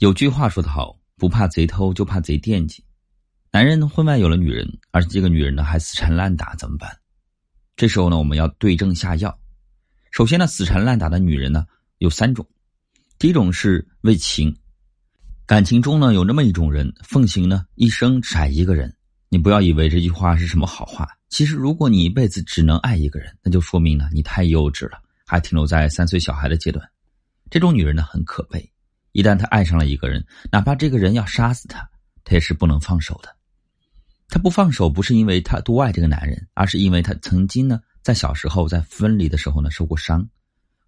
[0.00, 2.82] 有句话说得好，不怕贼偷，就怕贼惦记。
[3.52, 6.90] 男人婚外有了女人，而这个女人呢还死缠烂打，怎么办？
[7.76, 9.38] 这时候呢，我们要对症下药。
[10.10, 11.66] 首先呢，死缠烂打的女人呢
[11.98, 12.48] 有三种。
[13.18, 14.56] 第一种是为情，
[15.44, 18.96] 感情中呢有那么一种人，奉行呢一生只爱一个人。
[19.28, 26.90] 你不要以为这句话是什么好话，其实如果你一辈子只能爱一个人，那就说明呢你太幼稚了，还停留在三岁小孩的阶段。
[27.50, 28.66] 这种女人呢很可悲。
[29.12, 31.88] 一旦他爱上了一个人，哪怕这个人要杀死他，
[32.24, 33.34] 他也是不能放手的。
[34.28, 40.28] 他不放手，不是因为他多爱这个男人，而是因为他曾经呢，在小时候在分离的时候呢受过伤，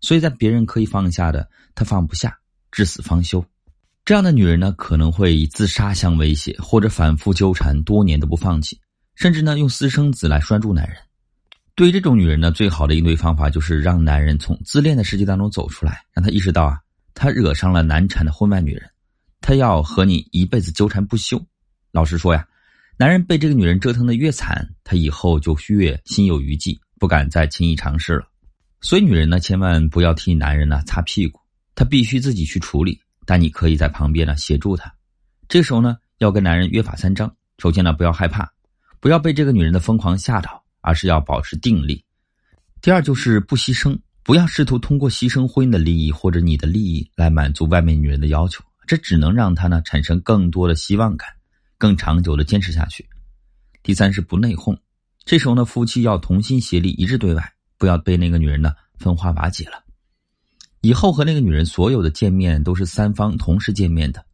[0.00, 2.38] 所以在别人可以放下的，他放不下，
[2.70, 3.44] 至死方休。
[4.04, 8.78] 这样的女人呢，可能会以自杀相威胁，或者反复纠缠多年都不放弃，
[9.16, 10.96] 甚至呢用私生子来拴住男人。
[11.74, 16.78] 对于这种女人呢，最好的应对方法就是让男人从自恋的世界当中走出来，让他意识到啊。
[17.22, 18.90] 他惹上了难缠的婚外女人，
[19.40, 21.40] 他要和你一辈子纠缠不休。
[21.92, 22.44] 老实说呀，
[22.96, 28.26] 男人被这个女人折腾的越惨，他以后就越心有余悸，不敢再轻易尝试了。
[28.80, 31.38] 所以，女人呢，千万不要替男人呢擦屁股，
[31.76, 33.00] 他必须自己去处理。
[33.24, 34.92] 但你可以在旁边呢协助他。
[35.48, 38.50] 这时候呢，要跟男人约法三章：首先呢，不要害怕，
[38.98, 42.02] 不要被这个女人的疯狂吓到，而是要保持定力；
[42.80, 43.96] 第二就是不牺牲。
[44.24, 51.28] 不要试图通过牺牲婚姻的利益或者你的利益来满足外面女人的要求，这只能让她呢产生更多的希望感，
[51.76, 53.04] 更长久的坚持下去。
[53.82, 54.78] 第三是不内讧，
[55.24, 59.82] 这时候呢夫妻要同心协力，一致对外，不要被那个女人呢分化瓦解了。
[60.82, 64.24] 以后和那个女人所有的见面都是三方同时见面的，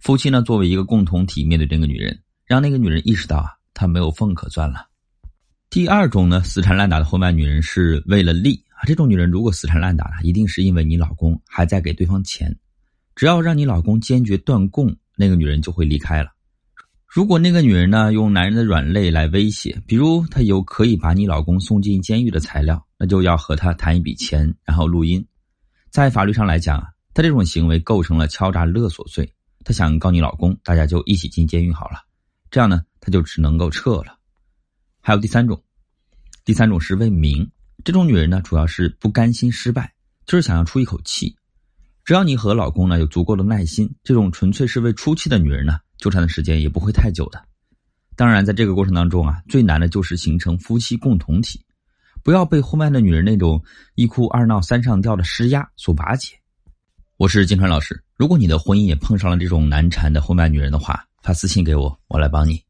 [0.00, 4.86] 夫妻呢作为一个共同体面对这个女人，让那个女人意识到啊她没有缝可钻了。
[5.70, 8.62] 第二种呢死缠烂打的婚外女人是为了利。
[8.86, 12.56] 这种女人如果死缠烂打的，一定是因为你老公还在给对方钱。
[13.14, 16.30] 只要让你老公坚决断供，那个女人就会离开了。
[17.06, 25.22] 如果那个女人呢，用男人的软肋来威胁，比如她有可以把你老公送进监狱的材料，那就要和他谈一笔钱，然后录音。
[25.90, 29.30] 在法律上来讲啊，他这种行为构成了敲诈勒索罪。
[29.64, 31.98] 他想告你老公，大家就一起进监狱好了。
[32.50, 34.16] 这样呢，他就只能够撤了。
[35.00, 35.60] 还有第三种，
[36.44, 37.50] 第三种是为名。
[37.84, 39.92] 这种女人呢，主要是不甘心失败，
[40.26, 41.34] 就是想要出一口气。
[42.04, 47.42] 只要你和老公呢有足够的耐心，这种纯粹是为出气的女人呢，纠缠的时间也不会太久的。
[48.16, 51.64] 当然，在这个过程当中啊，最难的就是形成夫妻共同体，
[52.22, 53.62] 不要被婚外的女人那种
[53.94, 56.34] 一哭二闹三上吊的施压所瓦解。
[57.16, 62.69] 我是金川老师，如果你的婚姻也碰上了这种难缠的婚外女人的话，发私信给我，我来帮你。